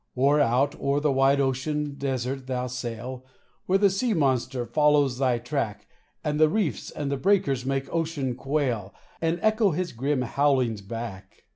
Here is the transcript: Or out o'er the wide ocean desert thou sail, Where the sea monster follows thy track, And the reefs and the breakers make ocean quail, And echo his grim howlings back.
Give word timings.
Or 0.15 0.39
out 0.39 0.73
o'er 0.81 0.99
the 0.99 1.11
wide 1.11 1.39
ocean 1.39 1.93
desert 1.93 2.47
thou 2.47 2.65
sail, 2.65 3.23
Where 3.67 3.77
the 3.77 3.91
sea 3.91 4.15
monster 4.15 4.65
follows 4.65 5.19
thy 5.19 5.37
track, 5.37 5.85
And 6.23 6.39
the 6.39 6.49
reefs 6.49 6.89
and 6.89 7.11
the 7.11 7.17
breakers 7.17 7.67
make 7.67 7.87
ocean 7.93 8.33
quail, 8.33 8.95
And 9.21 9.37
echo 9.43 9.69
his 9.69 9.91
grim 9.91 10.23
howlings 10.23 10.81
back. 10.81 11.43